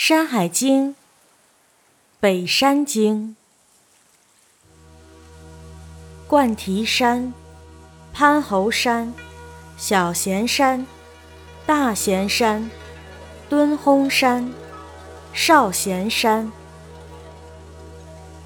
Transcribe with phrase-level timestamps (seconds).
[0.00, 0.90] 山海经·
[2.20, 3.34] 北山经，
[6.28, 7.34] 灌题山、
[8.14, 9.12] 潘侯山、
[9.76, 10.86] 小咸山、
[11.66, 12.70] 大咸山、
[13.48, 14.52] 敦烘山、
[15.34, 16.52] 少咸山。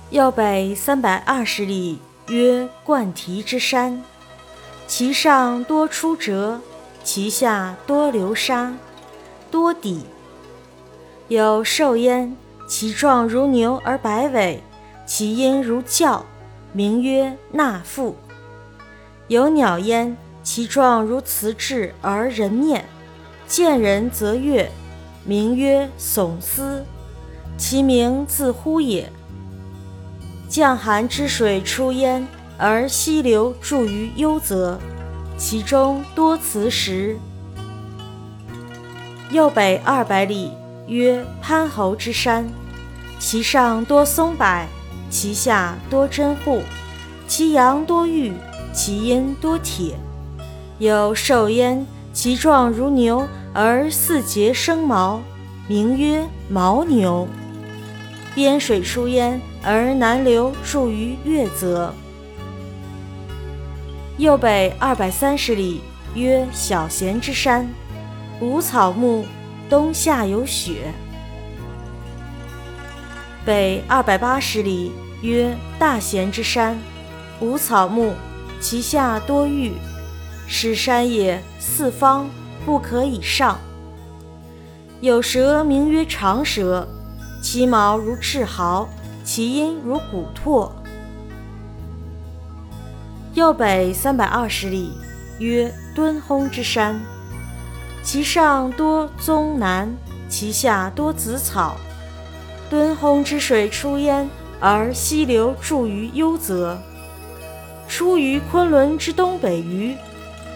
[0.09, 1.99] 右北三百二十里，
[2.29, 4.03] 曰灌题之山，
[4.87, 6.63] 其上多出折，
[7.05, 8.75] 其下多流沙，
[9.51, 10.01] 多砥。
[11.33, 12.37] 有兽焉，
[12.69, 14.63] 其状如牛而百尾，
[15.07, 16.27] 其音如叫，
[16.75, 18.15] 名曰纳妇。
[19.29, 22.85] 有鸟焉，其状如雌雉而人面，
[23.47, 24.71] 见人则悦，
[25.25, 26.85] 名曰耸丝。
[27.57, 29.11] 其名自呼也。
[30.51, 34.79] 降寒之水出焉，而溪流注于幽泽，
[35.39, 37.17] 其中多雌石。
[39.31, 40.51] 右北二百里。
[40.87, 42.49] 曰潘侯之山，
[43.19, 44.67] 其上多松柏，
[45.09, 46.61] 其下多真户，
[47.29, 48.33] 其阳多玉，
[48.73, 49.95] 其阴多铁。
[50.79, 55.21] 有兽焉，其状如牛，而四节生毛，
[55.69, 57.29] 名曰牦牛。
[58.35, 61.95] 边水出焉，而南流注于越泽。
[64.19, 65.81] 右北二百三十里，
[66.15, 67.69] 曰小咸之山，
[68.41, 69.25] 无草木。
[69.73, 70.93] 冬夏有雪。
[73.43, 74.93] 北二百八十里，
[75.23, 76.79] 曰大咸之山，
[77.41, 78.13] 无草木，
[78.61, 79.73] 其下多玉，
[80.47, 82.29] 是山也，四方
[82.67, 83.59] 不可以上。
[85.01, 86.87] 有蛇名曰长蛇，
[87.43, 88.87] 其毛如赤毫，
[89.25, 90.71] 其音如鼓唾。
[93.33, 94.93] 右北三百二十里，
[95.39, 97.01] 曰敦烘之山。
[98.03, 99.95] 其上多棕楠，
[100.29, 101.77] 其下多紫草。
[102.69, 106.79] 敦烘之水出焉，而溪流注于幽泽，
[107.87, 109.97] 出于昆仑之东北隅，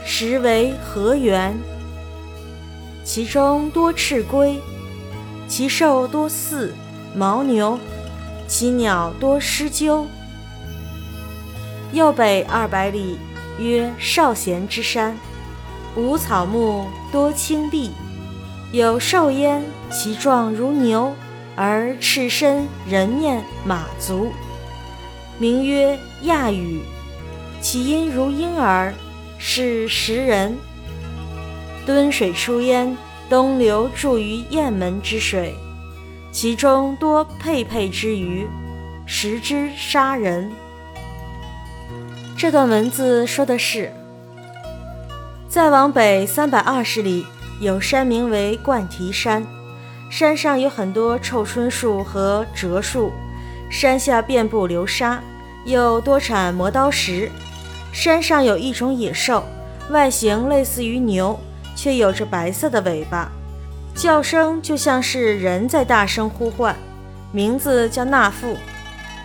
[0.04, 1.56] 实为河源。
[3.04, 4.58] 其中多赤龟，
[5.46, 6.72] 其兽多鸟、
[7.14, 7.78] 牦牛，
[8.48, 10.06] 其鸟多狮鸠。
[11.92, 13.18] 右北二百里，
[13.58, 15.16] 曰少咸之山。
[15.96, 17.90] 无草木，多青碧，
[18.70, 21.14] 有兽焉，其状如牛，
[21.54, 24.30] 而赤身人面马足，
[25.38, 26.82] 名曰亚羽。
[27.62, 28.92] 其音如婴儿，
[29.38, 30.54] 是食人。
[31.86, 32.94] 敦水出焉，
[33.30, 35.54] 东流注于雁门之水，
[36.30, 38.46] 其中多佩佩之鱼，
[39.06, 40.52] 食之杀人。
[42.36, 43.90] 这段文字说的是。
[45.56, 47.26] 再往北三百二十里，
[47.60, 49.42] 有山名为冠蹄山，
[50.10, 53.10] 山上有很多臭椿树和折树，
[53.70, 55.18] 山下遍布流沙，
[55.64, 57.30] 又多产磨刀石。
[57.90, 59.44] 山上有一种野兽，
[59.88, 61.40] 外形类似于牛，
[61.74, 63.32] 却有着白色的尾巴，
[63.94, 66.76] 叫声就像是人在大声呼唤，
[67.32, 68.58] 名字叫纳富。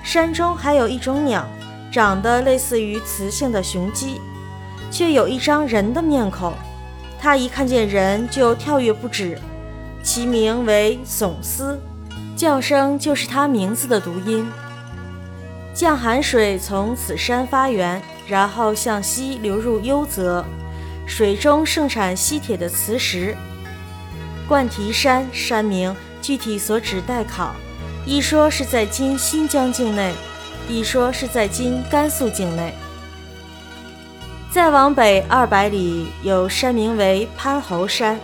[0.01, 1.45] 山中还有一种鸟，
[1.91, 4.21] 长得类似于雌性的雄鸡。
[4.91, 6.53] 却有一张人的面孔，
[7.17, 9.39] 他一看见人就跳跃不止，
[10.03, 11.79] 其名为耸丝，
[12.35, 14.45] 叫声就是他名字的读音。
[15.73, 20.43] 降寒水从此山发源，然后向西流入幽泽，
[21.07, 23.35] 水中盛产稀铁的磁石。
[24.49, 27.55] 灌题山山名具体所指待考，
[28.05, 30.13] 一说是在今新疆境内，
[30.67, 32.73] 一说是在今甘肃境内。
[34.51, 38.19] 再往北二百里，有山名为潘侯山，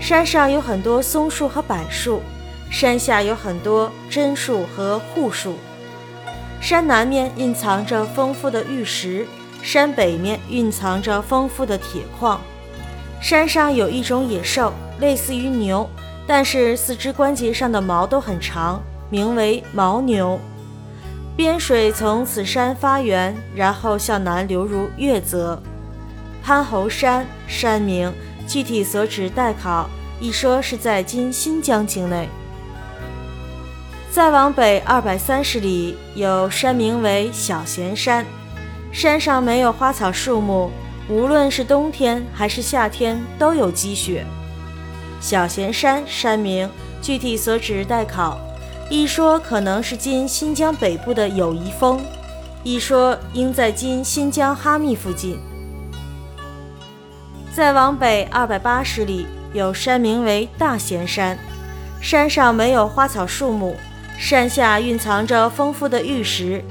[0.00, 2.22] 山上有很多松树和柏树，
[2.70, 5.58] 山下有很多榛树和槲树。
[6.62, 9.26] 山南面蕴藏着丰富的玉石，
[9.62, 12.40] 山北面蕴藏着丰富的铁矿。
[13.20, 15.86] 山上有一种野兽，类似于牛，
[16.26, 20.40] 但是四肢关节上的毛都很长，名为牦牛。
[21.36, 25.60] 边水从此山发源，然后向南流入越泽。
[26.42, 28.12] 潘侯山山名
[28.46, 29.88] 具体所指待考，
[30.20, 32.28] 一说是在今新疆境内。
[34.10, 38.26] 再往北二百三十里，有山名为小咸山，
[38.92, 40.70] 山上没有花草树木，
[41.08, 44.26] 无论是冬天还是夏天都有积雪。
[45.20, 46.68] 小咸山山名
[47.00, 48.40] 具体所指待考。
[48.90, 52.00] 一说可能是今新疆北部的友谊峰，
[52.64, 55.38] 一说应在今新疆哈密附近。
[57.54, 61.38] 再往北二百八十里，有山名为大贤山，
[62.00, 63.76] 山上没有花草树木，
[64.18, 66.64] 山下蕴藏着丰富的玉石。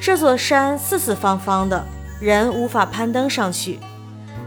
[0.00, 1.84] 这座山四四方方的，
[2.20, 3.80] 人无法攀登上去。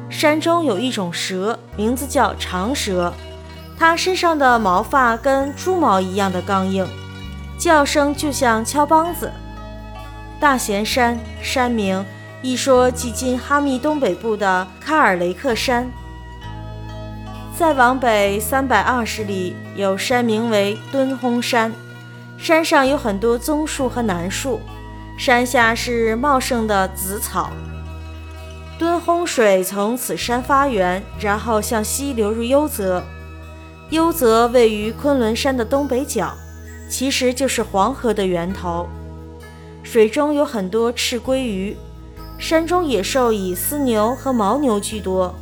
[0.09, 3.13] 山中有一种蛇，名字叫长蛇，
[3.77, 6.87] 它身上的毛发跟猪毛一样的刚硬，
[7.59, 9.29] 叫声就像敲梆子。
[10.39, 12.05] 大贤山山名，
[12.41, 15.91] 一说即今哈密东北部的喀尔雷克山。
[17.57, 21.73] 再往北三百二十里，有山名为敦轰山，
[22.37, 24.61] 山上有很多棕树和楠树，
[25.17, 27.49] 山下是茂盛的紫草。
[28.77, 33.03] 敦轰水从此山发源，然后向西流入幽泽。
[33.89, 36.33] 幽泽位于昆仑山的东北角，
[36.89, 38.89] 其实就是黄河的源头。
[39.83, 41.77] 水中有很多赤鲑鱼，
[42.37, 45.33] 山中野兽以丝牛和牦牛居多，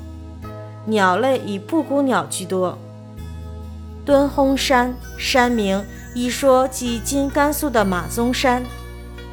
[0.85, 2.77] 鸟类以布谷鸟居多。
[4.05, 5.83] 敦烘山山名，
[6.13, 8.63] 一说即今甘肃的马鬃山。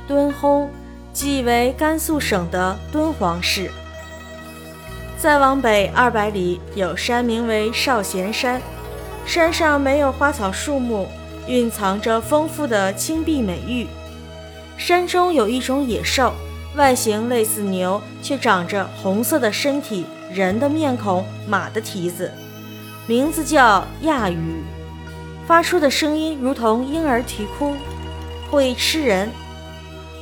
[0.09, 0.69] 敦烘
[1.13, 3.71] 即为甘肃省的敦煌市。
[5.17, 8.61] 再往北二百里，有山名为少贤山，
[9.25, 11.09] 山上没有花草树木，
[11.47, 13.87] 蕴藏着丰富的青碧美玉。
[14.77, 16.33] 山中有一种野兽，
[16.75, 22.33] 外形类似牛，却长着红色的身体、人的面孔、马的蹄子，
[23.07, 24.63] 名字叫亚鱼，
[25.47, 27.77] 发出的声音如同婴儿啼哭，
[28.51, 29.31] 会吃人。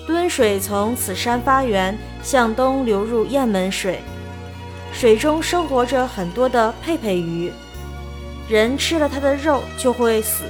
[0.06, 4.00] 敦水从此山发源，向东流入雁门水，
[4.92, 7.52] 水中生活着很多的佩佩鱼，
[8.48, 10.44] 人吃了它的肉就会死。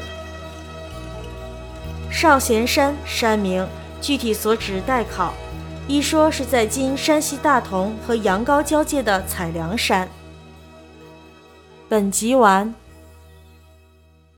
[2.12, 3.66] 少闲山山名。
[4.00, 5.32] 具体所指待考，
[5.86, 10.08] 一说是在今山西大同和阳高交界的采凉山。
[11.88, 12.74] 本集完。